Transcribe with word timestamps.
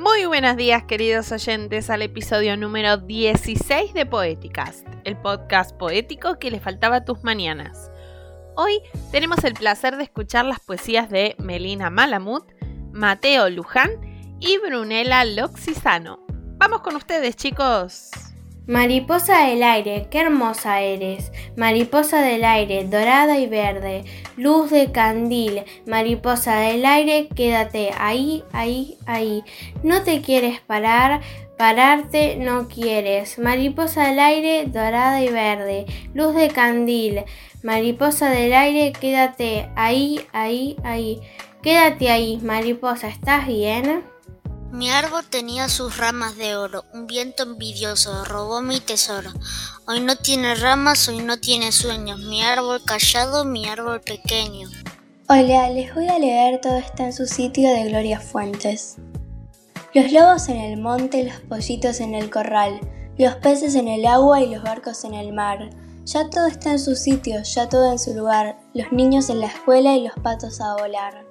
Muy 0.00 0.24
buenos 0.24 0.56
días 0.56 0.84
queridos 0.84 1.30
oyentes 1.30 1.90
al 1.90 2.00
episodio 2.00 2.56
número 2.56 2.96
16 2.96 3.92
de 3.92 4.06
Poéticas, 4.06 4.82
el 5.04 5.14
podcast 5.18 5.76
poético 5.76 6.38
que 6.38 6.50
le 6.50 6.58
faltaba 6.58 6.96
a 6.96 7.04
tus 7.04 7.22
mañanas. 7.22 7.90
Hoy 8.56 8.80
tenemos 9.12 9.44
el 9.44 9.52
placer 9.52 9.98
de 9.98 10.04
escuchar 10.04 10.46
las 10.46 10.58
poesías 10.58 11.10
de 11.10 11.36
Melina 11.38 11.90
Malamut, 11.90 12.50
Mateo 12.94 13.50
Luján 13.50 13.90
y 14.40 14.56
Brunella 14.56 15.22
Loxisano. 15.26 16.24
Vamos 16.56 16.80
con 16.80 16.96
ustedes 16.96 17.36
chicos. 17.36 18.29
Mariposa 18.70 19.46
del 19.48 19.64
aire, 19.64 20.06
qué 20.12 20.20
hermosa 20.20 20.80
eres. 20.80 21.32
Mariposa 21.56 22.22
del 22.22 22.44
aire, 22.44 22.84
dorada 22.84 23.36
y 23.36 23.48
verde. 23.48 24.04
Luz 24.36 24.70
de 24.70 24.92
candil. 24.92 25.64
Mariposa 25.86 26.54
del 26.60 26.86
aire, 26.86 27.26
quédate 27.34 27.90
ahí, 27.98 28.44
ahí, 28.52 28.96
ahí. 29.06 29.42
No 29.82 30.04
te 30.04 30.20
quieres 30.20 30.60
parar, 30.60 31.20
pararte 31.58 32.36
no 32.36 32.68
quieres. 32.68 33.40
Mariposa 33.40 34.06
del 34.06 34.20
aire, 34.20 34.66
dorada 34.66 35.20
y 35.20 35.30
verde. 35.30 35.86
Luz 36.14 36.36
de 36.36 36.46
candil. 36.46 37.24
Mariposa 37.64 38.30
del 38.30 38.52
aire, 38.52 38.92
quédate 38.92 39.68
ahí, 39.74 40.20
ahí, 40.32 40.76
ahí. 40.84 41.20
Quédate 41.60 42.08
ahí, 42.08 42.38
mariposa, 42.40 43.08
¿estás 43.08 43.48
bien? 43.48 44.04
Mi 44.72 44.88
árbol 44.88 45.24
tenía 45.28 45.68
sus 45.68 45.96
ramas 45.96 46.36
de 46.36 46.54
oro, 46.54 46.84
un 46.94 47.08
viento 47.08 47.42
envidioso 47.42 48.24
robó 48.24 48.62
mi 48.62 48.78
tesoro. 48.78 49.30
Hoy 49.88 49.98
no 49.98 50.14
tiene 50.14 50.54
ramas, 50.54 51.08
hoy 51.08 51.18
no 51.18 51.40
tiene 51.40 51.72
sueños, 51.72 52.20
mi 52.20 52.40
árbol 52.44 52.80
callado, 52.84 53.44
mi 53.44 53.66
árbol 53.66 54.00
pequeño. 54.00 54.68
Hola, 55.28 55.70
les 55.70 55.92
voy 55.92 56.06
a 56.06 56.20
leer 56.20 56.60
Todo 56.60 56.78
está 56.78 57.06
en 57.06 57.12
su 57.12 57.26
sitio 57.26 57.68
de 57.68 57.88
Gloria 57.88 58.20
Fuentes. 58.20 58.96
Los 59.92 60.12
lobos 60.12 60.48
en 60.48 60.58
el 60.58 60.80
monte, 60.80 61.24
los 61.24 61.40
pollitos 61.48 61.98
en 61.98 62.14
el 62.14 62.30
corral, 62.30 62.78
los 63.18 63.34
peces 63.36 63.74
en 63.74 63.88
el 63.88 64.06
agua 64.06 64.40
y 64.40 64.54
los 64.54 64.62
barcos 64.62 65.02
en 65.02 65.14
el 65.14 65.32
mar. 65.32 65.70
Ya 66.04 66.30
todo 66.30 66.46
está 66.46 66.70
en 66.70 66.78
su 66.78 66.94
sitio, 66.94 67.42
ya 67.42 67.68
todo 67.68 67.90
en 67.90 67.98
su 67.98 68.14
lugar, 68.14 68.56
los 68.74 68.92
niños 68.92 69.30
en 69.30 69.40
la 69.40 69.46
escuela 69.46 69.96
y 69.96 70.04
los 70.04 70.14
patos 70.22 70.60
a 70.60 70.76
volar. 70.76 71.29